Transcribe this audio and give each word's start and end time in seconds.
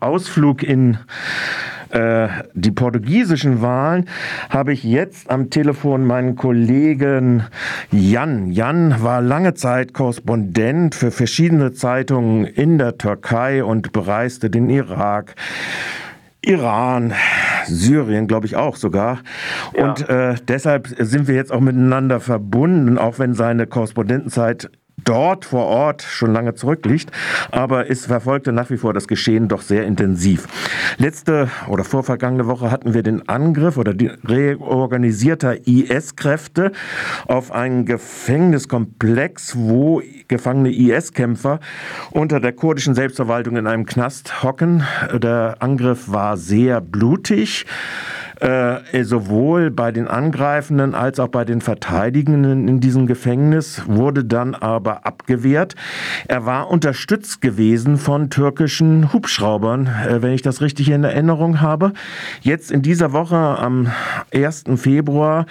Ausflug 0.00 0.62
in 0.62 0.98
äh, 1.90 2.28
die 2.54 2.70
portugiesischen 2.70 3.62
Wahlen 3.62 4.08
habe 4.48 4.72
ich 4.72 4.84
jetzt 4.84 5.28
am 5.28 5.50
Telefon 5.50 6.04
meinen 6.04 6.36
Kollegen 6.36 7.44
Jan. 7.90 8.52
Jan 8.52 9.02
war 9.02 9.20
lange 9.20 9.54
Zeit 9.54 9.92
Korrespondent 9.92 10.94
für 10.94 11.10
verschiedene 11.10 11.72
Zeitungen 11.72 12.44
in 12.44 12.78
der 12.78 12.96
Türkei 12.96 13.64
und 13.64 13.92
bereiste 13.92 14.50
den 14.50 14.70
Irak, 14.70 15.34
Iran, 16.42 17.12
Syrien, 17.66 18.28
glaube 18.28 18.46
ich 18.46 18.56
auch 18.56 18.76
sogar. 18.76 19.18
Ja. 19.76 19.90
Und 19.90 20.08
äh, 20.08 20.36
deshalb 20.46 20.88
sind 20.96 21.26
wir 21.26 21.34
jetzt 21.34 21.52
auch 21.52 21.60
miteinander 21.60 22.20
verbunden, 22.20 22.98
auch 22.98 23.18
wenn 23.18 23.34
seine 23.34 23.66
Korrespondentenzeit 23.66 24.70
dort 25.04 25.44
vor 25.44 25.66
Ort 25.66 26.02
schon 26.02 26.32
lange 26.32 26.54
zurückliegt, 26.54 27.10
aber 27.50 27.90
es 27.90 28.06
verfolgte 28.06 28.52
nach 28.52 28.70
wie 28.70 28.76
vor 28.76 28.92
das 28.92 29.08
Geschehen 29.08 29.48
doch 29.48 29.62
sehr 29.62 29.84
intensiv. 29.84 30.46
Letzte 30.98 31.48
oder 31.68 31.84
vorvergangene 31.84 32.46
Woche 32.46 32.70
hatten 32.70 32.94
wir 32.94 33.02
den 33.02 33.28
Angriff 33.28 33.76
oder 33.76 33.94
die 33.94 34.10
reorganisierter 34.24 35.66
IS-Kräfte 35.66 36.72
auf 37.26 37.52
einen 37.52 37.86
Gefängniskomplex, 37.86 39.56
wo 39.56 40.02
gefangene 40.28 40.70
IS-Kämpfer 40.70 41.60
unter 42.10 42.40
der 42.40 42.52
kurdischen 42.52 42.94
Selbstverwaltung 42.94 43.56
in 43.56 43.66
einem 43.66 43.86
Knast 43.86 44.42
hocken. 44.42 44.84
Der 45.12 45.56
Angriff 45.60 46.10
war 46.10 46.36
sehr 46.36 46.80
blutig 46.80 47.66
äh, 48.40 49.04
sowohl 49.04 49.70
bei 49.70 49.92
den 49.92 50.08
Angreifenden 50.08 50.94
als 50.94 51.20
auch 51.20 51.28
bei 51.28 51.44
den 51.44 51.60
Verteidigenden 51.60 52.68
in 52.68 52.80
diesem 52.80 53.06
Gefängnis, 53.06 53.82
wurde 53.86 54.24
dann 54.24 54.54
aber 54.54 55.06
abgewehrt. 55.06 55.74
Er 56.26 56.46
war 56.46 56.70
unterstützt 56.70 57.40
gewesen 57.40 57.98
von 57.98 58.30
türkischen 58.30 59.12
Hubschraubern, 59.12 59.86
äh, 59.86 60.22
wenn 60.22 60.32
ich 60.32 60.42
das 60.42 60.60
richtig 60.60 60.90
in 60.90 61.04
Erinnerung 61.04 61.60
habe. 61.60 61.92
Jetzt 62.40 62.70
in 62.70 62.82
dieser 62.82 63.12
Woche 63.12 63.36
am 63.36 63.88
1. 64.34 64.64
Februar 64.76 65.46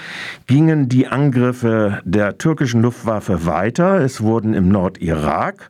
gingen 0.47 0.89
die 0.89 1.07
Angriffe 1.07 1.99
der 2.03 2.37
türkischen 2.37 2.81
Luftwaffe 2.81 3.45
weiter. 3.45 4.01
Es 4.01 4.21
wurden 4.21 4.53
im 4.53 4.69
Nordirak 4.69 5.69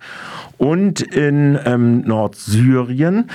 und 0.59 1.02
in 1.02 1.58
ähm, 1.65 2.02
Nordsyrien 2.02 3.30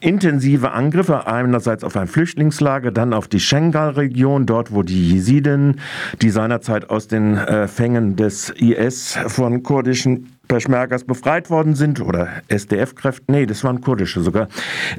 intensive 0.00 0.72
Angriffe, 0.72 1.26
einerseits 1.26 1.82
auf 1.82 1.96
ein 1.96 2.06
Flüchtlingslager, 2.06 2.92
dann 2.92 3.12
auf 3.14 3.25
die 3.26 3.40
Schengal-Region, 3.40 4.46
dort 4.46 4.72
wo 4.72 4.82
die 4.82 5.12
Jesiden, 5.12 5.80
die 6.22 6.30
seinerzeit 6.30 6.90
aus 6.90 7.08
den 7.08 7.36
äh, 7.36 7.68
Fängen 7.68 8.16
des 8.16 8.50
IS 8.50 9.18
von 9.28 9.62
kurdischen 9.62 10.36
Peschmergas 10.48 11.04
befreit 11.04 11.50
worden 11.50 11.74
sind 11.74 12.00
oder 12.00 12.28
SDF-Kräfte, 12.48 13.24
nee, 13.28 13.46
das 13.46 13.64
waren 13.64 13.80
kurdische 13.80 14.20
sogar, 14.20 14.48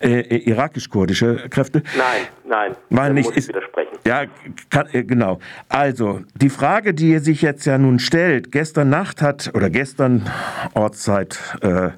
äh, 0.01 0.19
äh, 0.19 0.49
irakisch-kurdische 0.49 1.47
Kräfte. 1.49 1.83
Nein, 1.97 2.27
nein, 2.47 2.75
Meine 2.89 3.13
nicht, 3.13 3.27
muss 3.27 3.37
ist, 3.37 3.49
widersprechen. 3.49 3.97
Ja, 4.05 4.23
kann, 4.69 4.87
äh, 4.91 5.03
genau. 5.03 5.39
Also, 5.69 6.21
die 6.35 6.49
Frage, 6.49 6.93
die 6.93 7.19
sich 7.19 7.41
jetzt 7.41 7.65
ja 7.65 7.77
nun 7.77 7.99
stellt, 7.99 8.51
gestern 8.51 8.89
Nacht 8.89 9.21
hat, 9.21 9.51
oder 9.53 9.69
gestern 9.69 10.29
Ortszeit, 10.73 11.39
äh, 11.61 11.89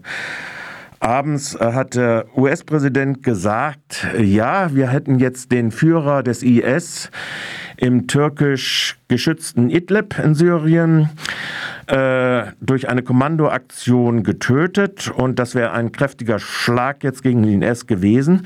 Abends 1.00 1.55
äh, 1.55 1.72
hat 1.73 1.95
der 1.95 2.25
US-Präsident 2.36 3.23
gesagt, 3.23 4.08
ja, 4.19 4.73
wir 4.75 4.89
hätten 4.89 5.19
jetzt 5.19 5.52
den 5.52 5.72
Führer 5.72 6.23
des 6.23 6.44
IS 6.44 7.09
im 7.78 8.08
türkisch 8.08 8.97
geschützten 9.08 9.69
Idlib 9.69 10.19
in 10.19 10.36
Syrien 10.36 11.09
äh, 11.89 12.51
durch 12.61 12.87
eine 12.87 13.01
Kommandoaktion 13.01 14.21
getötet 14.21 15.09
und 15.09 15.39
das 15.39 15.55
wäre 15.55 15.71
ein 15.71 15.91
kräftiger 15.91 16.37
Schlag 16.37 17.03
jetzt 17.03 17.23
gegen 17.23 17.41
den 17.41 17.63
IS 17.63 17.87
gewesen. 17.87 18.45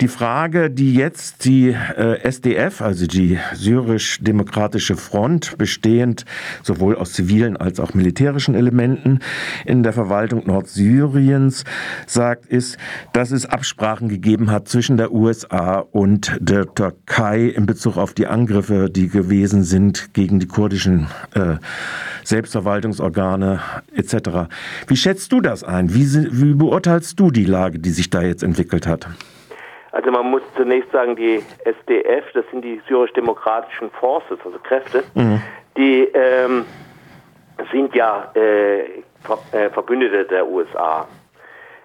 Die 0.00 0.06
Frage, 0.06 0.70
die 0.70 0.94
jetzt 0.94 1.44
die 1.44 1.70
äh, 1.70 2.20
SDF, 2.22 2.80
also 2.82 3.06
die 3.06 3.38
syrisch-demokratische 3.54 4.96
Front, 4.96 5.58
bestehend 5.58 6.24
sowohl 6.62 6.96
aus 6.96 7.12
zivilen 7.12 7.56
als 7.56 7.80
auch 7.80 7.92
militärischen 7.94 8.54
Elementen 8.54 9.18
in 9.64 9.82
der 9.82 9.92
Verwaltung 9.92 10.46
Nordsyriens, 10.46 11.64
sagt, 12.06 12.46
ist, 12.46 12.78
dass 13.12 13.32
es 13.32 13.46
Absprachen 13.46 14.08
gegeben 14.08 14.52
hat 14.52 14.68
zwischen 14.68 14.96
der 14.96 15.12
USA 15.12 15.80
und 15.80 16.36
der 16.40 16.72
Türkei 16.72 17.46
in 17.46 17.66
Bezug 17.66 17.96
auf 17.96 18.14
die 18.14 18.28
Angriffe, 18.28 18.90
die 18.90 19.08
gewesen 19.08 19.64
sind 19.64 20.14
gegen 20.14 20.38
die 20.38 20.46
kurdischen 20.46 21.08
äh, 21.34 21.56
Selbstverwaltungsorgane 22.80 23.60
etc. 23.94 24.48
Wie 24.86 24.96
schätzt 24.96 25.32
du 25.32 25.40
das 25.40 25.64
ein? 25.64 25.90
Wie, 25.94 26.04
wie 26.04 26.54
beurteilst 26.54 27.18
du 27.18 27.30
die 27.30 27.44
Lage, 27.44 27.78
die 27.78 27.90
sich 27.90 28.10
da 28.10 28.22
jetzt 28.22 28.42
entwickelt 28.42 28.86
hat? 28.86 29.06
Also 29.92 30.10
man 30.10 30.30
muss 30.30 30.42
zunächst 30.56 30.92
sagen, 30.92 31.16
die 31.16 31.42
SDF, 31.64 32.24
das 32.34 32.44
sind 32.50 32.62
die 32.62 32.80
syrisch-demokratischen 32.88 33.90
Forces, 33.92 34.38
also 34.44 34.58
Kräfte, 34.58 35.04
mhm. 35.14 35.40
die 35.76 36.02
ähm, 36.12 36.64
sind 37.72 37.94
ja 37.94 38.30
äh, 38.34 38.80
äh 38.80 39.70
Verbündete 39.72 40.24
der 40.26 40.46
USA. 40.46 41.08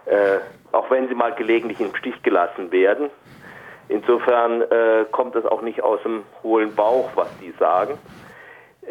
Äh, 0.06 0.40
auch 0.74 0.90
wenn 0.90 1.08
sie 1.08 1.16
mal 1.16 1.34
gelegentlich 1.34 1.80
im 1.80 1.94
Stich 1.96 2.22
gelassen 2.24 2.72
werden. 2.72 3.10
Insofern 3.88 4.62
äh, 4.62 5.06
kommt 5.12 5.36
es 5.36 5.46
auch 5.46 5.62
nicht 5.62 5.84
aus 5.84 6.02
dem 6.04 6.24
hohlen 6.44 6.74
Bauch, 6.76 7.10
was 7.16 7.28
die 7.40 7.54
sagen. 7.60 7.98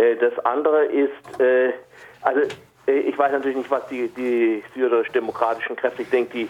Äh, 0.00 0.16
das 0.16 0.38
andere 0.44 0.86
ist, 0.86 1.40
äh, 1.40 1.72
also 2.22 2.40
äh, 2.86 3.00
ich 3.00 3.18
weiß 3.18 3.32
natürlich 3.32 3.58
nicht, 3.58 3.70
was 3.70 3.86
die, 3.88 4.08
die 4.08 4.62
syrisch-demokratischen 4.74 5.76
Kräfte, 5.76 6.02
ich 6.02 6.10
denke, 6.10 6.32
die 6.32 6.48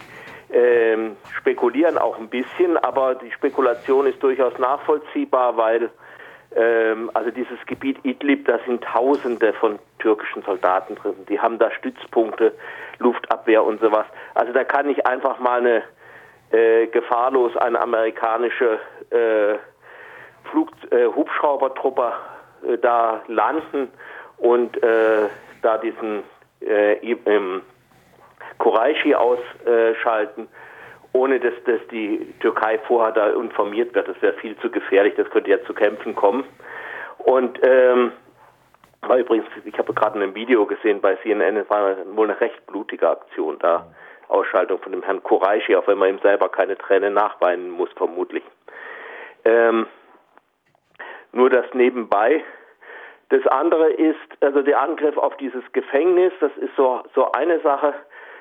ähm, 0.52 1.16
spekulieren 1.36 1.98
auch 1.98 2.18
ein 2.18 2.28
bisschen, 2.28 2.76
aber 2.76 3.14
die 3.14 3.30
Spekulation 3.32 4.06
ist 4.06 4.22
durchaus 4.22 4.56
nachvollziehbar, 4.58 5.56
weil 5.56 5.90
ähm, 6.56 7.10
also 7.14 7.30
dieses 7.30 7.58
Gebiet 7.66 7.98
Idlib, 8.04 8.46
da 8.46 8.58
sind 8.66 8.82
Tausende 8.82 9.52
von 9.54 9.78
türkischen 10.00 10.42
Soldaten 10.42 10.96
drin. 10.96 11.14
Die 11.28 11.38
haben 11.38 11.58
da 11.58 11.70
Stützpunkte, 11.70 12.52
Luftabwehr 12.98 13.62
und 13.64 13.80
sowas. 13.80 14.06
Also 14.34 14.52
da 14.52 14.64
kann 14.64 14.86
nicht 14.86 15.06
einfach 15.06 15.38
mal 15.38 15.60
eine 15.60 15.82
äh, 16.50 16.88
gefahrlos 16.88 17.56
eine 17.56 17.80
amerikanische 17.80 18.80
äh, 19.10 19.58
Flug, 20.50 20.70
äh, 20.90 21.06
Hubschraubertruppe 21.06 22.12
äh, 22.66 22.78
da 22.78 23.22
landen 23.28 23.88
und 24.38 24.82
äh, 24.82 25.28
da 25.62 25.78
diesen 25.78 26.22
äh, 26.60 26.94
ähm, 27.26 27.62
Quraishi 28.58 29.14
ausschalten, 29.14 30.48
ohne 31.12 31.40
dass, 31.40 31.54
dass 31.64 31.80
die 31.90 32.34
Türkei 32.40 32.78
vorher 32.86 33.12
da 33.12 33.30
informiert 33.30 33.94
wird. 33.94 34.08
Das 34.08 34.20
wäre 34.22 34.34
viel 34.34 34.56
zu 34.58 34.70
gefährlich, 34.70 35.14
das 35.16 35.28
könnte 35.30 35.50
ja 35.50 35.62
zu 35.64 35.74
Kämpfen 35.74 36.14
kommen. 36.14 36.44
Und 37.18 37.58
ähm, 37.62 38.12
war 39.02 39.16
übrigens, 39.16 39.46
ich 39.64 39.76
habe 39.78 39.92
gerade 39.94 40.22
ein 40.22 40.34
Video 40.34 40.66
gesehen 40.66 41.00
bei 41.00 41.16
CNN, 41.16 41.56
es 41.56 41.70
war 41.70 41.96
wohl 42.14 42.30
eine 42.30 42.40
recht 42.40 42.66
blutige 42.66 43.08
Aktion 43.08 43.58
da. 43.58 43.86
Ausschaltung 44.30 44.78
von 44.78 44.92
dem 44.92 45.02
Herrn 45.02 45.22
Quraishi, 45.22 45.74
auch 45.74 45.86
wenn 45.88 45.98
man 45.98 46.10
ihm 46.10 46.20
selber 46.20 46.48
keine 46.48 46.78
Tränen 46.78 47.14
nachweinen 47.14 47.68
muss, 47.68 47.90
vermutlich. 47.96 48.44
Ähm, 49.44 49.86
nur 51.32 51.50
das 51.50 51.66
nebenbei. 51.74 52.44
Das 53.30 53.46
andere 53.46 53.90
ist, 53.90 54.18
also 54.40 54.62
der 54.62 54.80
Angriff 54.80 55.16
auf 55.16 55.36
dieses 55.36 55.62
Gefängnis, 55.72 56.32
das 56.40 56.50
ist 56.56 56.74
so, 56.76 57.00
so 57.14 57.30
eine 57.32 57.60
Sache. 57.60 57.94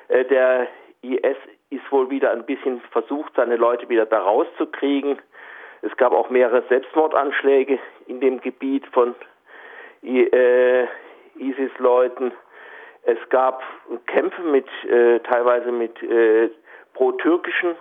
Äh, 0.08 0.24
der 0.24 0.66
IS 1.02 1.36
ist 1.70 1.90
wohl 1.92 2.10
wieder 2.10 2.32
ein 2.32 2.44
bisschen 2.44 2.80
versucht, 2.90 3.32
seine 3.36 3.56
Leute 3.56 3.88
wieder 3.88 4.04
da 4.04 4.20
rauszukriegen. 4.20 5.18
Es 5.82 5.96
gab 5.96 6.12
auch 6.12 6.28
mehrere 6.28 6.62
Selbstmordanschläge 6.68 7.78
in 8.06 8.20
dem 8.20 8.40
Gebiet 8.40 8.84
von 8.88 9.14
äh, 10.02 10.86
ISIS-Leuten. 11.36 12.32
Es 13.04 13.18
gab 13.30 13.62
Kämpfe 14.06 14.42
mit 14.42 14.66
äh, 14.84 15.20
teilweise 15.20 15.72
mit 15.72 15.94
pro-türkischen 16.92 17.76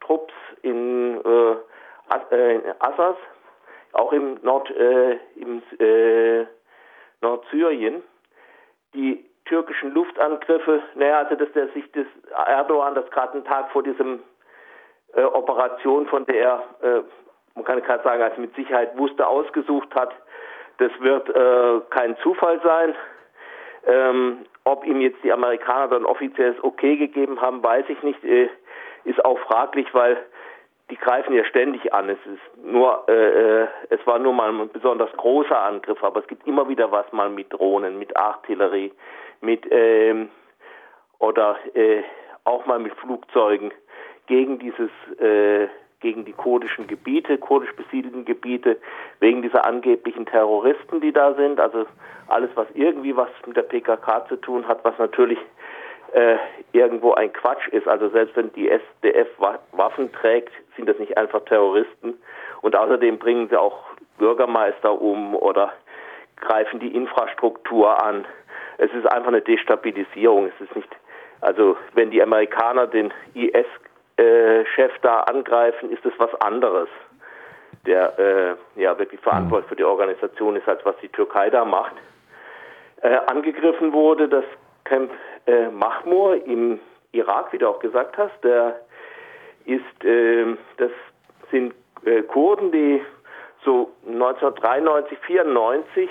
Trupps 0.00 0.34
in 0.62 1.20
Assas 2.80 3.16
auch 3.92 4.12
im, 4.12 4.38
Nord, 4.42 4.70
äh, 4.70 5.18
im 5.36 5.62
äh, 5.78 6.46
Nordsyrien, 7.20 8.02
die 8.94 9.24
türkischen 9.44 9.92
Luftangriffe, 9.92 10.82
naja, 10.94 11.18
also 11.18 11.34
dass 11.34 11.50
der 11.52 11.68
sich 11.68 11.90
das 11.92 12.06
Erdogan 12.46 12.94
das 12.94 13.10
gerade 13.10 13.34
einen 13.34 13.44
Tag 13.44 13.70
vor 13.72 13.82
diesem 13.82 14.20
äh, 15.14 15.22
Operation, 15.22 16.06
von 16.06 16.24
der 16.26 16.36
er, 16.36 16.64
äh, 16.82 17.02
man 17.54 17.64
kann 17.64 17.82
gerade 17.82 18.04
sagen, 18.04 18.22
also 18.22 18.40
mit 18.40 18.54
Sicherheit 18.54 18.96
wusste, 18.96 19.26
ausgesucht 19.26 19.92
hat, 19.94 20.12
das 20.78 20.92
wird 21.00 21.28
äh, 21.28 21.80
kein 21.90 22.16
Zufall 22.18 22.60
sein. 22.62 22.94
Ähm, 23.86 24.46
ob 24.64 24.84
ihm 24.84 25.00
jetzt 25.00 25.22
die 25.24 25.32
Amerikaner 25.32 25.88
dann 25.88 26.04
offizielles 26.04 26.62
Okay 26.62 26.96
gegeben 26.96 27.40
haben, 27.40 27.62
weiß 27.62 27.86
ich 27.88 28.02
nicht, 28.02 28.22
äh, 28.24 28.48
ist 29.04 29.24
auch 29.24 29.38
fraglich, 29.40 29.92
weil 29.94 30.18
die 30.90 30.96
greifen 30.96 31.34
ja 31.34 31.44
ständig 31.44 31.94
an. 31.94 32.08
Es 32.08 32.18
ist 32.26 32.64
nur, 32.64 33.04
äh, 33.08 33.62
äh, 33.62 33.68
es 33.90 34.04
war 34.06 34.18
nur 34.18 34.32
mal 34.32 34.50
ein 34.50 34.68
besonders 34.70 35.12
großer 35.16 35.58
Angriff, 35.60 36.02
aber 36.02 36.20
es 36.20 36.26
gibt 36.26 36.46
immer 36.46 36.68
wieder 36.68 36.90
was 36.90 37.10
mal 37.12 37.30
mit 37.30 37.52
Drohnen, 37.52 37.98
mit 37.98 38.16
Artillerie, 38.16 38.92
mit 39.40 39.66
ähm, 39.70 40.30
oder 41.18 41.56
äh, 41.74 42.02
auch 42.44 42.66
mal 42.66 42.78
mit 42.78 42.94
Flugzeugen 42.94 43.72
gegen 44.26 44.58
dieses 44.58 44.90
äh, 45.20 45.68
gegen 46.00 46.24
die 46.24 46.32
kurdischen 46.32 46.86
Gebiete, 46.86 47.36
kurdisch 47.38 47.74
besiedelten 47.76 48.24
Gebiete, 48.24 48.78
wegen 49.20 49.42
dieser 49.42 49.66
angeblichen 49.66 50.24
Terroristen, 50.24 51.00
die 51.00 51.12
da 51.12 51.34
sind. 51.34 51.60
Also 51.60 51.84
alles, 52.28 52.50
was 52.54 52.66
irgendwie 52.74 53.14
was 53.16 53.28
mit 53.46 53.56
der 53.56 53.62
PKK 53.62 54.26
zu 54.28 54.36
tun 54.36 54.66
hat, 54.66 54.82
was 54.82 54.96
natürlich 54.98 55.38
äh, 56.12 56.36
irgendwo 56.72 57.12
ein 57.12 57.32
Quatsch 57.32 57.68
ist. 57.68 57.86
Also 57.88 58.08
selbst 58.08 58.36
wenn 58.36 58.52
die 58.52 58.68
SDF 58.68 59.28
Waffen 59.72 60.12
trägt, 60.12 60.52
sind 60.76 60.88
das 60.88 60.98
nicht 60.98 61.16
einfach 61.16 61.44
Terroristen. 61.44 62.14
Und 62.62 62.76
außerdem 62.76 63.18
bringen 63.18 63.48
sie 63.48 63.58
auch 63.58 63.78
Bürgermeister 64.18 65.00
um 65.00 65.34
oder 65.34 65.72
greifen 66.36 66.80
die 66.80 66.94
Infrastruktur 66.94 68.02
an. 68.02 68.24
Es 68.78 68.90
ist 68.92 69.06
einfach 69.12 69.28
eine 69.28 69.42
Destabilisierung. 69.42 70.46
Es 70.46 70.60
ist 70.60 70.74
nicht, 70.76 70.88
also 71.40 71.76
wenn 71.94 72.10
die 72.10 72.22
Amerikaner 72.22 72.86
den 72.86 73.12
IS-Chef 73.34 74.92
äh, 74.94 75.00
da 75.02 75.20
angreifen, 75.20 75.90
ist 75.90 76.04
es 76.04 76.12
was 76.18 76.34
anderes. 76.40 76.88
Der 77.86 78.18
äh, 78.18 78.80
ja 78.80 78.98
wirklich 78.98 79.20
verantwortlich 79.20 79.68
für 79.68 79.76
die 79.76 79.84
Organisation 79.84 80.56
ist, 80.56 80.68
als 80.68 80.84
was 80.84 80.96
die 80.98 81.08
Türkei 81.08 81.48
da 81.48 81.64
macht. 81.64 81.94
Äh, 83.02 83.16
angegriffen 83.26 83.92
wurde 83.92 84.28
das 84.28 84.44
Camp 84.84 85.10
äh, 85.46 85.68
Mahmur 85.68 86.44
im 86.46 86.80
Irak, 87.12 87.52
wie 87.52 87.58
du 87.58 87.68
auch 87.68 87.80
gesagt 87.80 88.16
hast, 88.18 88.32
der 88.44 88.80
ist, 89.64 90.04
äh, 90.04 90.56
das 90.76 90.90
sind 91.50 91.74
äh, 92.04 92.22
Kurden, 92.22 92.72
die 92.72 93.02
so 93.64 93.90
1993, 94.06 95.18
94 95.26 96.10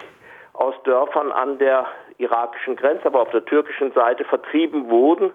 aus 0.54 0.76
Dörfern 0.84 1.32
an 1.32 1.58
der 1.58 1.88
irakischen 2.18 2.76
Grenze, 2.76 3.06
aber 3.06 3.22
auf 3.22 3.32
der 3.32 3.46
türkischen 3.46 3.92
Seite 3.94 4.26
vertrieben 4.26 4.90
wurden 4.90 5.32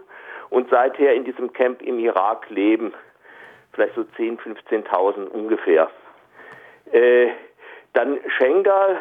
und 0.51 0.69
seither 0.71 1.15
in 1.15 1.25
diesem 1.25 1.53
Camp 1.53 1.83
im 1.83 1.99
Irak 1.99 2.49
leben. 2.51 2.93
Vielleicht 3.73 3.95
so 3.95 4.03
10.000, 4.03 4.39
15.000 4.69 5.27
ungefähr. 5.29 5.91
Äh, 6.93 7.31
dann 7.95 8.19
Schengal, 8.39 8.97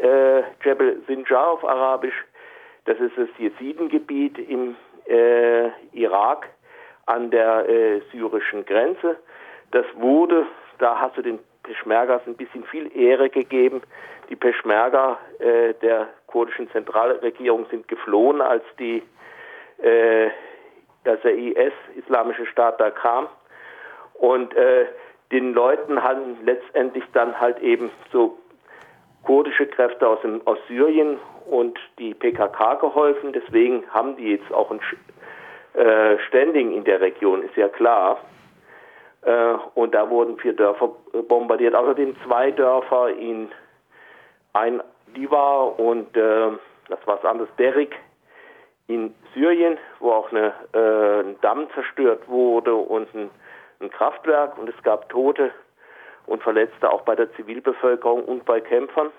äh, 0.00 0.42
Jebel 0.64 1.02
Sinjar 1.06 1.48
auf 1.48 1.64
Arabisch, 1.64 2.24
das 2.86 2.98
ist 2.98 3.16
das 3.16 3.28
Jesidengebiet 3.38 4.38
im 4.38 4.76
äh, 5.08 5.68
Irak 5.92 6.48
an 7.06 7.30
der 7.30 7.68
äh, 7.68 8.00
syrischen 8.12 8.64
Grenze. 8.64 9.16
Das 9.70 9.86
wurde, 9.96 10.46
da 10.78 10.98
hast 11.00 11.16
du 11.16 11.22
den 11.22 11.38
Peschmergas 11.62 12.22
ein 12.26 12.36
bisschen 12.36 12.64
viel 12.64 12.90
Ehre 12.96 13.28
gegeben. 13.28 13.82
Die 14.30 14.36
Peschmerga 14.36 15.18
äh, 15.38 15.74
der 15.74 16.08
kurdischen 16.26 16.70
Zentralregierung 16.70 17.66
sind 17.70 17.88
geflohen, 17.88 18.40
als 18.40 18.64
die 18.78 19.02
äh, 19.82 20.30
als 21.04 21.22
der 21.22 21.36
IS, 21.36 21.72
Islamische 21.94 22.46
Staat, 22.46 22.80
da 22.80 22.90
kam. 22.90 23.28
Und 24.14 24.54
äh, 24.56 24.86
den 25.30 25.52
Leuten 25.52 26.02
haben 26.02 26.36
letztendlich 26.44 27.04
dann 27.12 27.38
halt 27.38 27.60
eben 27.60 27.90
so 28.12 28.38
kurdische 29.24 29.66
Kräfte 29.66 30.08
aus, 30.08 30.20
dem, 30.22 30.40
aus 30.46 30.58
Syrien 30.68 31.18
und 31.46 31.78
die 31.98 32.14
PKK 32.14 32.74
geholfen. 32.74 33.32
Deswegen 33.32 33.84
haben 33.90 34.16
die 34.16 34.32
jetzt 34.32 34.52
auch 34.52 34.70
ein 34.70 34.80
äh, 35.74 36.18
Standing 36.28 36.72
in 36.72 36.84
der 36.84 37.00
Region, 37.00 37.42
ist 37.42 37.56
ja 37.56 37.68
klar. 37.68 38.18
Äh, 39.22 39.54
und 39.74 39.94
da 39.94 40.08
wurden 40.10 40.38
vier 40.38 40.52
Dörfer 40.52 40.90
bombardiert. 41.28 41.74
Außerdem 41.74 42.16
zwei 42.24 42.50
Dörfer 42.50 43.10
in 43.10 43.50
ein 44.52 44.82
Diva 45.16 45.62
und 45.62 46.16
äh, 46.16 46.50
das 46.88 47.06
war 47.06 47.18
was 47.18 47.24
anderes, 47.24 47.50
Derik 47.58 47.96
in 48.88 49.14
Syrien, 49.34 49.78
wo 49.98 50.12
auch 50.12 50.30
eine, 50.30 50.52
äh, 50.72 51.20
ein 51.20 51.40
Damm 51.40 51.68
zerstört 51.74 52.28
wurde 52.28 52.74
und 52.74 53.12
ein, 53.14 53.30
ein 53.80 53.90
Kraftwerk 53.90 54.56
und 54.58 54.68
es 54.68 54.82
gab 54.82 55.08
Tote 55.08 55.50
und 56.26 56.42
Verletzte 56.42 56.90
auch 56.90 57.02
bei 57.02 57.14
der 57.14 57.32
Zivilbevölkerung 57.34 58.24
und 58.24 58.44
bei 58.44 58.60
Kämpfern. 58.60 59.10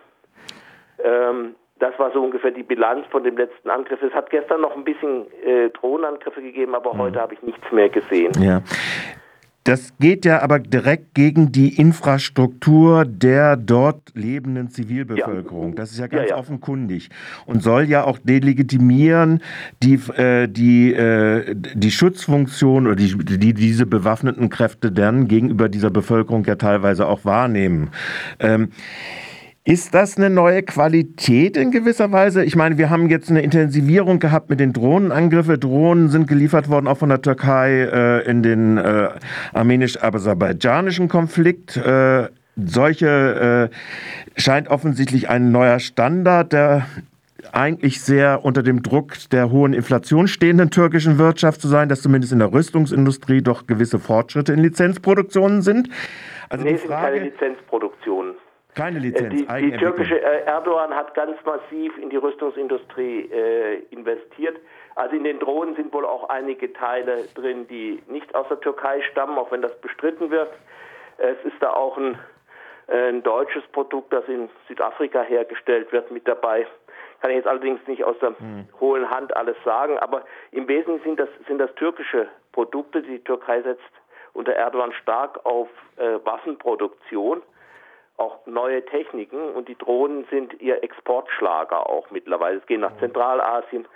Ähm, 0.99 1.55
das 1.79 1.97
war 1.99 2.11
so 2.11 2.21
ungefähr 2.21 2.51
die 2.51 2.63
Bilanz 2.63 3.05
von 3.11 3.23
dem 3.23 3.37
letzten 3.37 3.69
Angriff. 3.69 4.01
Es 4.01 4.13
hat 4.13 4.29
gestern 4.29 4.61
noch 4.61 4.75
ein 4.75 4.83
bisschen 4.83 5.25
äh, 5.45 5.69
Drohnenangriffe 5.69 6.41
gegeben, 6.41 6.75
aber 6.75 6.93
mhm. 6.93 6.99
heute 6.99 7.21
habe 7.21 7.33
ich 7.33 7.41
nichts 7.43 7.71
mehr 7.71 7.89
gesehen. 7.89 8.31
Ja. 8.41 8.61
Das 9.67 9.91
geht 9.99 10.23
ja 10.23 10.41
aber 10.43 10.59
direkt 10.59 11.13
gegen 11.13 11.51
die 11.51 11.75
Infrastruktur 11.75 13.03
der 13.03 13.57
dort 13.57 13.99
lebenden 14.13 14.69
Zivilbevölkerung. 14.69 15.71
Ja. 15.71 15.75
Das 15.75 15.91
ist 15.91 15.99
ja 15.99 16.07
ganz 16.07 16.29
ja, 16.29 16.35
ja. 16.35 16.37
offenkundig 16.37 17.09
und 17.45 17.61
soll 17.61 17.83
ja 17.83 18.05
auch 18.05 18.17
delegitimieren 18.17 19.43
die, 19.83 19.95
äh, 20.15 20.47
die, 20.47 20.93
äh, 20.93 21.53
die 21.53 21.91
Schutzfunktion 21.91 22.87
oder 22.87 22.95
die, 22.95 23.13
die 23.17 23.53
diese 23.53 23.85
bewaffneten 23.85 24.47
Kräfte 24.47 24.89
dann 24.89 25.27
gegenüber 25.27 25.67
dieser 25.67 25.89
Bevölkerung 25.89 26.45
ja 26.45 26.55
teilweise 26.55 27.05
auch 27.05 27.25
wahrnehmen. 27.25 27.89
Ähm, 28.39 28.69
ist 29.67 29.93
das 29.93 30.15
eine 30.15 30.29
neue 30.29 30.63
Qualität 30.63 31.57
in 31.57 31.71
gewisser 31.71 32.09
Weise? 32.13 32.41
Ich 32.45 32.55
meine, 32.55 32.77
wir 32.77 32.89
haben 32.89 33.09
jetzt 33.09 33.29
eine 33.29 33.41
Intensivierung 33.41 34.19
gehabt 34.19 34.49
mit 34.49 34.61
den 34.61 34.71
Drohnenangriffen. 34.71 35.59
Drohnen 35.59 36.07
sind 36.07 36.25
geliefert 36.25 36.69
worden, 36.69 36.87
auch 36.87 36.97
von 36.97 37.09
der 37.09 37.21
Türkei 37.21 37.81
äh, 37.81 38.25
in 38.29 38.43
den 38.43 38.77
äh, 38.77 39.09
armenisch-aserbaidschanischen 39.53 41.09
Konflikt. 41.09 41.75
Äh, 41.75 42.29
solche 42.55 43.69
äh, 43.69 44.39
scheint 44.39 44.69
offensichtlich 44.69 45.27
ein 45.27 45.51
neuer 45.51 45.79
Standard, 45.79 46.53
der 46.53 46.85
eigentlich 47.51 47.99
sehr 47.99 48.45
unter 48.45 48.63
dem 48.63 48.83
Druck 48.83 49.15
der 49.33 49.51
hohen 49.51 49.73
Inflation 49.73 50.29
stehenden 50.29 50.69
türkischen 50.69 51.17
Wirtschaft 51.17 51.59
zu 51.59 51.67
sein, 51.67 51.89
dass 51.89 52.01
zumindest 52.01 52.31
in 52.31 52.39
der 52.39 52.53
Rüstungsindustrie 52.53 53.41
doch 53.41 53.67
gewisse 53.67 53.99
Fortschritte 53.99 54.53
in 54.53 54.59
Lizenzproduktionen 54.59 55.61
sind. 55.61 55.89
Also 56.47 56.63
nee, 56.63 56.71
die 56.71 56.77
Frage, 56.77 57.19
sind 57.19 57.37
keine 57.37 57.49
Lizenzproduktionen. 57.49 58.35
Keine 58.77 58.99
Lizenz. 58.99 59.33
Die, 59.33 59.71
die 59.71 59.77
türkische 59.77 60.21
äh, 60.21 60.45
Erdogan 60.45 60.93
hat 60.93 61.15
ganz 61.15 61.35
massiv 61.43 61.97
in 61.97 62.11
die 62.11 62.17
Rüstungsindustrie 62.17 63.21
äh, 63.31 63.83
investiert. 63.89 64.57
Also 64.93 65.15
in 65.15 65.23
den 65.23 65.39
Drohnen 65.39 65.75
sind 65.75 65.91
wohl 65.93 66.05
auch 66.05 66.29
einige 66.29 66.71
Teile 66.73 67.27
drin, 67.33 67.67
die 67.67 68.03
nicht 68.07 68.35
aus 68.35 68.47
der 68.49 68.59
Türkei 68.59 69.01
stammen, 69.11 69.37
auch 69.39 69.51
wenn 69.51 69.63
das 69.63 69.75
bestritten 69.81 70.29
wird. 70.29 70.53
Es 71.17 71.37
ist 71.43 71.55
da 71.59 71.73
auch 71.73 71.97
ein, 71.97 72.19
äh, 72.87 73.09
ein 73.09 73.23
deutsches 73.23 73.63
Produkt, 73.71 74.13
das 74.13 74.27
in 74.27 74.47
Südafrika 74.67 75.23
hergestellt 75.23 75.91
wird, 75.91 76.11
mit 76.11 76.27
dabei. 76.27 76.67
Kann 77.21 77.31
ich 77.31 77.37
jetzt 77.37 77.47
allerdings 77.47 77.79
nicht 77.87 78.03
aus 78.03 78.17
der 78.19 78.37
hm. 78.37 78.67
hohlen 78.79 79.09
Hand 79.09 79.35
alles 79.35 79.57
sagen, 79.65 79.97
aber 79.97 80.23
im 80.51 80.67
Wesentlichen 80.67 81.03
sind 81.03 81.19
das, 81.19 81.29
sind 81.47 81.57
das 81.57 81.73
türkische 81.75 82.27
Produkte. 82.51 83.01
Die 83.01 83.23
Türkei 83.23 83.63
setzt 83.63 83.81
unter 84.33 84.53
Erdogan 84.53 84.93
stark 84.93 85.43
auf 85.47 85.67
äh, 85.95 86.19
Waffenproduktion 86.23 87.41
auch 88.17 88.45
neue 88.47 88.83
Techniken 88.85 89.51
und 89.53 89.69
die 89.69 89.77
Drohnen 89.77 90.25
sind 90.31 90.59
ihr 90.59 90.83
Exportschlager 90.83 91.87
auch 91.87 92.09
mittlerweile. 92.09 92.57
Es 92.57 92.65
gehen 92.65 92.81
nach 92.81 92.97
Zentralasien. 92.97 93.87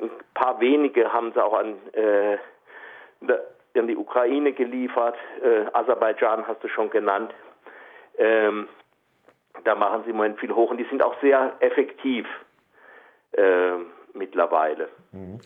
Ein 0.00 0.10
paar 0.34 0.60
wenige 0.60 1.12
haben 1.12 1.32
sie 1.32 1.42
auch 1.42 1.58
an, 1.58 1.76
äh, 1.92 2.36
an 3.78 3.88
die 3.88 3.96
Ukraine 3.96 4.52
geliefert. 4.52 5.16
Äh, 5.42 5.64
Aserbaidschan 5.72 6.46
hast 6.46 6.62
du 6.62 6.68
schon 6.68 6.90
genannt. 6.90 7.32
Ähm, 8.18 8.68
da 9.64 9.74
machen 9.74 10.02
sie 10.04 10.10
im 10.10 10.16
Moment 10.16 10.38
viel 10.38 10.54
hoch 10.54 10.70
und 10.70 10.76
die 10.76 10.84
sind 10.84 11.02
auch 11.02 11.18
sehr 11.20 11.54
effektiv 11.60 12.26
äh, 13.32 13.72
mittlerweile. 14.12 14.88
Mhm. 15.12 15.40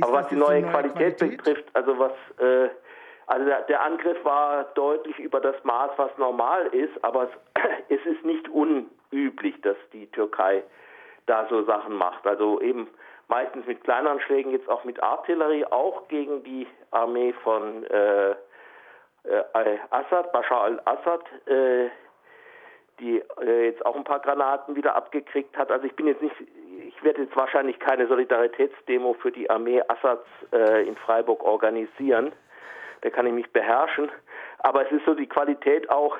Aber 0.00 0.12
was 0.12 0.28
die 0.28 0.36
neue, 0.36 0.60
neue 0.60 0.70
Qualität, 0.70 1.18
Qualität, 1.18 1.44
betrifft, 1.44 1.64
also 1.74 1.98
was 1.98 2.12
äh, 2.38 2.68
also 3.30 3.44
der, 3.44 3.80
Angriff 3.80 4.24
war 4.24 4.64
deutlich 4.74 5.16
über 5.20 5.40
das 5.40 5.54
Maß, 5.62 5.92
was 5.96 6.10
normal 6.18 6.66
ist, 6.74 6.92
aber 7.04 7.24
es, 7.24 7.62
es, 7.88 8.04
ist 8.04 8.24
nicht 8.24 8.48
unüblich, 8.48 9.54
dass 9.62 9.76
die 9.92 10.10
Türkei 10.10 10.64
da 11.26 11.46
so 11.48 11.62
Sachen 11.62 11.94
macht. 11.94 12.26
Also 12.26 12.60
eben 12.60 12.88
meistens 13.28 13.64
mit 13.68 13.84
Kleinanschlägen, 13.84 14.50
jetzt 14.50 14.68
auch 14.68 14.82
mit 14.82 15.00
Artillerie, 15.00 15.64
auch 15.66 16.08
gegen 16.08 16.42
die 16.42 16.66
Armee 16.90 17.32
von 17.44 17.84
äh, 17.84 18.30
äh, 18.30 19.78
Assad, 19.90 20.32
Bashar 20.32 20.62
al-Assad, 20.62 21.22
äh, 21.46 21.88
die 22.98 23.22
äh, 23.40 23.66
jetzt 23.66 23.86
auch 23.86 23.94
ein 23.94 24.02
paar 24.02 24.18
Granaten 24.18 24.74
wieder 24.74 24.96
abgekriegt 24.96 25.56
hat. 25.56 25.70
Also 25.70 25.86
ich 25.86 25.94
bin 25.94 26.08
jetzt 26.08 26.20
nicht, 26.20 26.34
ich 26.84 27.04
werde 27.04 27.22
jetzt 27.22 27.36
wahrscheinlich 27.36 27.78
keine 27.78 28.08
Solidaritätsdemo 28.08 29.14
für 29.22 29.30
die 29.30 29.48
Armee 29.48 29.80
Assads 29.86 30.26
äh, 30.52 30.84
in 30.88 30.96
Freiburg 30.96 31.44
organisieren 31.44 32.32
da 33.02 33.10
kann 33.10 33.26
ich 33.26 33.32
mich 33.32 33.52
beherrschen. 33.52 34.10
Aber 34.58 34.84
es 34.84 34.92
ist 34.92 35.04
so 35.04 35.14
die 35.14 35.28
Qualität 35.28 35.90
auch, 35.90 36.16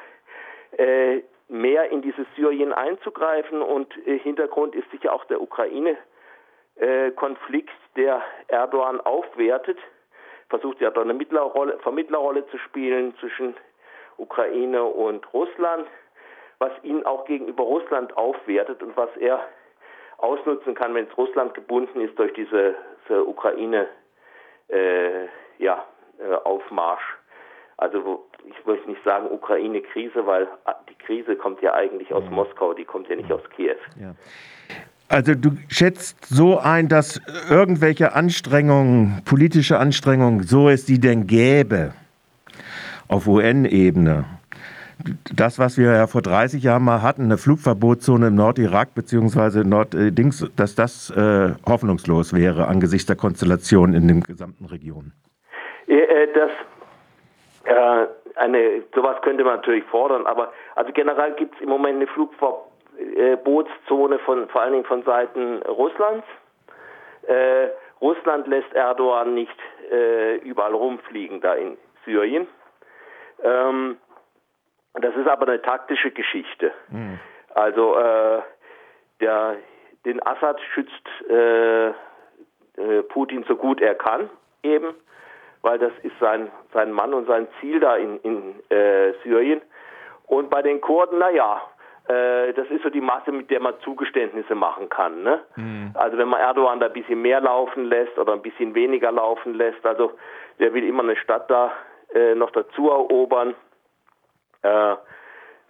äh, 0.76 1.22
mehr 1.50 1.90
in 1.90 2.00
dieses 2.00 2.26
Syrien 2.36 2.72
einzugreifen 2.72 3.60
und 3.60 3.92
äh, 4.06 4.18
Hintergrund 4.18 4.76
ist 4.76 4.90
sicher 4.90 5.12
auch 5.12 5.24
der 5.24 5.42
Ukraine-Konflikt, 5.42 7.74
der 7.96 8.22
Erdogan 8.46 9.00
aufwertet, 9.00 9.76
versucht 10.48 10.80
ja 10.80 10.90
da 10.90 11.02
eine 11.02 11.14
Mittlerrolle, 11.14 11.80
Vermittlerrolle 11.80 12.46
zu 12.48 12.58
spielen 12.58 13.16
zwischen 13.18 13.56
Ukraine 14.16 14.84
und 14.84 15.34
Russland, 15.34 15.88
was 16.58 16.70
ihn 16.82 17.04
auch 17.04 17.24
gegenüber 17.24 17.64
Russland 17.64 18.16
aufwertet 18.16 18.80
und 18.82 18.96
was 18.96 19.10
er 19.16 19.44
ausnutzen 20.18 20.76
kann, 20.76 20.94
wenn 20.94 21.08
es 21.08 21.18
Russland 21.18 21.54
gebunden 21.54 22.00
ist 22.00 22.16
durch 22.18 22.32
diese, 22.34 22.74
diese 23.02 23.26
Ukraine, 23.26 23.88
äh, 24.68 25.24
ja, 25.58 25.78
äh, 25.78 25.80
Aufmarsch. 26.44 27.02
Also 27.76 28.26
ich 28.44 28.66
möchte 28.66 28.88
nicht 28.90 29.02
sagen 29.04 29.26
Ukraine-Krise, 29.30 30.26
weil 30.26 30.48
ah, 30.64 30.74
die 30.88 30.94
Krise 30.94 31.36
kommt 31.36 31.62
ja 31.62 31.74
eigentlich 31.74 32.12
aus 32.12 32.24
mhm. 32.24 32.34
Moskau, 32.34 32.74
die 32.74 32.84
kommt 32.84 33.08
ja 33.08 33.16
nicht 33.16 33.32
aus 33.32 33.42
Kiew. 33.56 33.76
Ja. 33.98 34.14
Also 35.08 35.34
du 35.34 35.56
schätzt 35.68 36.24
so 36.26 36.58
ein, 36.58 36.88
dass 36.88 37.20
irgendwelche 37.48 38.12
Anstrengungen, 38.12 39.22
politische 39.24 39.78
Anstrengungen, 39.78 40.44
so 40.44 40.68
es 40.68 40.84
die 40.84 41.00
denn 41.00 41.26
gäbe, 41.26 41.94
auf 43.08 43.26
UN-Ebene, 43.26 44.24
das, 45.34 45.58
was 45.58 45.78
wir 45.78 45.92
ja 45.92 46.06
vor 46.06 46.22
30 46.22 46.62
Jahren 46.62 46.84
mal 46.84 47.02
hatten, 47.02 47.24
eine 47.24 47.38
Flugverbotszone 47.38 48.28
im 48.28 48.34
Nordirak 48.34 48.94
bzw. 48.94 49.64
Norddings, 49.64 50.46
dass 50.56 50.74
das 50.74 51.10
äh, 51.10 51.54
hoffnungslos 51.66 52.32
wäre 52.32 52.68
angesichts 52.68 53.06
der 53.06 53.16
Konstellation 53.16 53.94
in 53.94 54.06
den 54.06 54.22
gesamten 54.22 54.66
Regionen. 54.66 55.12
Äh, 55.90 56.28
das, 56.32 56.50
äh, 57.64 58.06
eine, 58.36 58.84
sowas 58.94 59.20
könnte 59.22 59.42
man 59.44 59.56
natürlich 59.56 59.84
fordern, 59.84 60.26
aber 60.26 60.52
also 60.76 60.92
generell 60.92 61.32
gibt 61.32 61.56
es 61.56 61.60
im 61.60 61.68
Moment 61.68 61.96
eine 61.96 62.06
Flugverbotszone 62.06 64.20
von 64.20 64.48
vor 64.48 64.60
allen 64.60 64.72
Dingen 64.72 64.84
von 64.84 65.02
Seiten 65.02 65.60
Russlands. 65.62 66.24
Äh, 67.26 67.70
Russland 68.00 68.46
lässt 68.46 68.72
Erdogan 68.72 69.34
nicht 69.34 69.58
äh, 69.90 70.36
überall 70.36 70.74
rumfliegen 70.74 71.40
da 71.40 71.54
in 71.54 71.76
Syrien. 72.04 72.46
Ähm, 73.42 73.98
das 74.94 75.16
ist 75.16 75.26
aber 75.26 75.48
eine 75.48 75.60
taktische 75.60 76.12
Geschichte. 76.12 76.70
Mhm. 76.88 77.18
Also 77.54 77.98
äh, 77.98 78.42
der, 79.20 79.56
den 80.04 80.24
Assad 80.24 80.60
schützt 80.72 80.92
äh, 81.28 81.88
äh, 81.88 81.92
Putin 83.08 83.44
so 83.48 83.56
gut 83.56 83.80
er 83.80 83.96
kann, 83.96 84.30
eben, 84.62 84.94
weil 85.62 85.78
das 85.78 85.92
ist 86.02 86.18
sein, 86.20 86.50
sein 86.72 86.92
Mann 86.92 87.14
und 87.14 87.26
sein 87.26 87.48
Ziel 87.60 87.80
da 87.80 87.96
in, 87.96 88.18
in 88.20 88.54
äh, 88.70 89.12
Syrien. 89.22 89.60
Und 90.26 90.50
bei 90.50 90.62
den 90.62 90.80
Kurden, 90.80 91.18
naja, 91.18 91.62
äh, 92.08 92.52
das 92.54 92.68
ist 92.68 92.82
so 92.82 92.90
die 92.90 93.00
Masse, 93.00 93.30
mit 93.32 93.50
der 93.50 93.60
man 93.60 93.74
Zugeständnisse 93.80 94.54
machen 94.54 94.88
kann. 94.88 95.22
Ne? 95.22 95.40
Mhm. 95.56 95.90
Also 95.94 96.18
wenn 96.18 96.28
man 96.28 96.40
Erdogan 96.40 96.80
da 96.80 96.86
ein 96.86 96.92
bisschen 96.92 97.22
mehr 97.22 97.40
laufen 97.40 97.84
lässt 97.84 98.18
oder 98.18 98.32
ein 98.32 98.42
bisschen 98.42 98.74
weniger 98.74 99.12
laufen 99.12 99.54
lässt, 99.54 99.84
also 99.84 100.12
der 100.58 100.72
will 100.74 100.84
immer 100.84 101.02
eine 101.02 101.16
Stadt 101.16 101.50
da 101.50 101.72
äh, 102.14 102.34
noch 102.34 102.50
dazu 102.50 102.90
erobern. 102.90 103.54
Äh, 104.62 104.96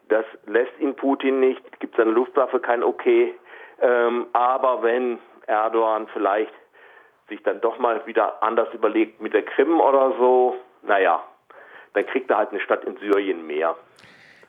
das 0.09 0.25
lässt 0.47 0.79
ihn 0.81 0.95
Putin 0.95 1.41
nicht, 1.41 1.81
gibt 1.81 1.97
seine 1.97 2.11
Luftwaffe 2.11 2.59
kein 2.59 2.83
Okay. 2.83 3.35
Ähm, 3.81 4.27
aber 4.33 4.83
wenn 4.83 5.19
Erdogan 5.47 6.07
vielleicht 6.13 6.53
sich 7.31 7.43
dann 7.43 7.61
doch 7.63 7.79
mal 7.79 8.07
wieder 8.07 8.43
anders 8.43 8.69
überlegt 8.75 9.23
mit 9.23 9.33
der 9.33 9.43
Krim 9.43 9.81
oder 9.81 10.13
so, 10.19 10.57
naja, 10.83 11.23
dann 11.95 12.07
kriegt 12.07 12.31
er 12.31 12.37
halt 12.37 12.51
eine 12.51 12.61
Stadt 12.61 12.85
in 12.85 12.97
Syrien 12.99 13.47
mehr. 13.47 13.75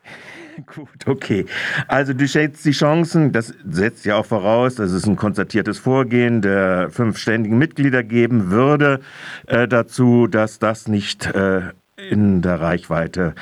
Gut, 0.76 1.08
okay. 1.08 1.46
Also 1.88 2.14
du 2.14 2.28
schätzt 2.28 2.66
die 2.66 2.72
Chancen, 2.72 3.32
das 3.32 3.48
setzt 3.64 4.06
ja 4.06 4.18
auch 4.18 4.26
voraus, 4.26 4.76
dass 4.76 4.92
es 4.92 5.06
ein 5.06 5.16
konzertiertes 5.16 5.80
Vorgehen 5.80 6.42
der 6.42 6.90
fünf 6.90 7.18
ständigen 7.18 7.58
Mitglieder 7.58 8.04
geben 8.04 8.52
würde, 8.52 9.00
äh, 9.48 9.68
dazu, 9.68 10.28
dass 10.28 10.60
das 10.60 10.88
nicht 10.88 11.28
äh, 11.34 11.72
in 11.98 12.42
der 12.42 12.60
Reichweite 12.60 13.36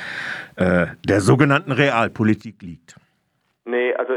äh, 0.56 0.86
der 1.08 1.20
sogenannten 1.20 1.72
Realpolitik 1.72 2.62
liegt. 2.62 2.96
Nee, 3.64 3.94
also 3.94 4.14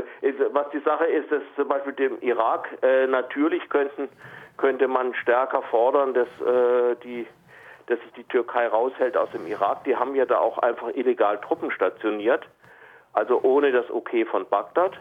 was 0.51 0.70
die 0.72 0.80
Sache 0.80 1.06
ist, 1.06 1.32
dass 1.32 1.42
zum 1.56 1.68
Beispiel 1.68 1.94
dem 1.94 2.20
Irak 2.22 2.68
äh, 2.82 3.08
natürlich 3.08 3.68
könnten, 3.70 4.10
könnte 4.57 4.88
man 4.88 5.13
stärker 5.15 5.62
fordern, 5.63 6.13
dass, 6.13 6.27
äh, 6.41 6.95
die, 7.03 7.25
dass 7.88 8.00
sich 8.00 8.12
die 8.13 8.24
Türkei 8.25 8.67
raushält 8.67 9.17
aus 9.17 9.29
dem 9.31 9.48
Irak. 9.48 9.83
Die 9.83 9.95
haben 9.95 10.15
ja 10.15 10.25
da 10.25 10.38
auch 10.38 10.60
einfach 10.60 10.89
illegal 10.93 11.39
Truppen 11.41 11.72
stationiert, 11.72 12.48
also 13.13 13.41
ohne 13.41 13.72
das 13.72 13.89
Okay 13.89 14.25
von 14.25 14.48
Bagdad. 14.48 14.93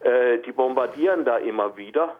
Äh, 0.00 0.38
die 0.38 0.52
bombardieren 0.52 1.24
da 1.24 1.38
immer 1.38 1.76
wieder. 1.76 2.16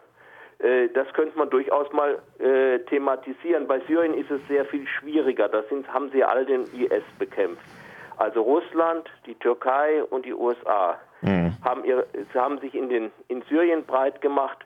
Äh, 0.59 0.89
das 0.89 1.11
könnte 1.13 1.37
man 1.37 1.49
durchaus 1.49 1.91
mal 1.93 2.19
äh, 2.39 2.79
thematisieren. 2.79 3.67
Bei 3.67 3.79
Syrien 3.87 4.13
ist 4.13 4.29
es 4.29 4.41
sehr 4.47 4.65
viel 4.65 4.85
schwieriger. 4.87 5.47
Da 5.47 5.63
sind, 5.69 5.91
haben 5.93 6.09
sie 6.11 6.23
alle 6.23 6.45
den 6.45 6.63
IS 6.73 7.03
bekämpft. 7.17 7.63
Also 8.17 8.41
Russland, 8.41 9.09
die 9.25 9.35
Türkei 9.35 10.03
und 10.03 10.25
die 10.25 10.33
USA 10.33 10.99
mhm. 11.21 11.55
haben, 11.63 11.85
ihr, 11.85 12.05
haben 12.35 12.59
sich 12.59 12.75
in, 12.75 12.89
den, 12.89 13.11
in 13.29 13.41
Syrien 13.43 13.85
breit 13.85 14.19
gemacht, 14.19 14.57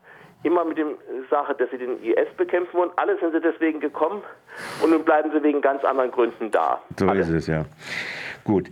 immer 0.43 0.65
mit 0.65 0.77
der 0.77 0.85
Sache, 1.29 1.55
dass 1.55 1.69
sie 1.71 1.77
den 1.77 2.01
IS 2.03 2.27
bekämpfen 2.37 2.73
wollen. 2.77 2.91
Alle 2.97 3.17
sind 3.19 3.33
sie 3.33 3.41
deswegen 3.41 3.79
gekommen 3.79 4.21
und 4.81 4.89
nun 4.91 5.03
bleiben 5.03 5.31
sie 5.33 5.41
wegen 5.43 5.61
ganz 5.61 5.83
anderen 5.83 6.11
Gründen 6.11 6.51
da. 6.51 6.81
So 6.97 7.07
alle. 7.07 7.21
ist 7.21 7.29
es, 7.29 7.47
ja. 7.47 7.65
Gut. 8.43 8.69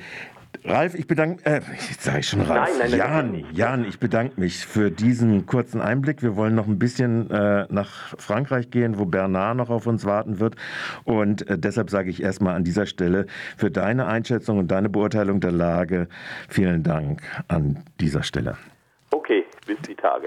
Ralf, 0.64 0.94
ich 0.94 1.08
bedanke, 1.08 1.44
äh, 1.46 1.62
jetzt 1.90 2.04
sage 2.04 2.20
ich 2.20 2.28
schon 2.28 2.42
Ralf. 2.42 2.70
Nein, 2.78 2.92
nein, 2.92 3.00
Jan, 3.00 3.32
nein, 3.32 3.46
Jan, 3.52 3.86
ich 3.86 4.00
bedanke 4.00 4.40
mich 4.40 4.66
für 4.66 4.92
diesen 4.92 5.48
kurzen 5.48 5.82
Einblick. 5.82 6.22
Wir 6.22 6.36
wollen 6.36 6.54
noch 6.54 6.68
ein 6.68 6.78
bisschen 6.78 7.32
äh, 7.32 7.66
nach 7.70 8.16
Frankreich 8.20 8.70
gehen, 8.70 9.00
wo 9.00 9.06
Bernard 9.06 9.58
noch 9.58 9.70
auf 9.72 9.88
uns 9.88 10.06
warten 10.06 10.40
wird. 10.40 10.56
Und 11.04 11.50
äh, 11.50 11.58
deshalb 11.58 11.90
sage 11.90 12.12
ich 12.12 12.22
erstmal 12.22 12.56
an 12.56 12.64
dieser 12.64 12.86
Stelle 12.86 13.26
für 13.58 13.72
deine 13.72 14.06
Einschätzung 14.06 14.60
und 14.60 14.70
deine 14.70 14.90
Beurteilung 14.90 15.40
der 15.40 15.52
Lage 15.52 16.08
vielen 16.48 16.84
Dank 16.84 17.22
an 17.48 17.84
dieser 18.00 18.22
Stelle. 18.22 18.58
Okay, 19.10 19.46
bis 19.66 19.80
die 19.82 19.96
Tage. 19.96 20.20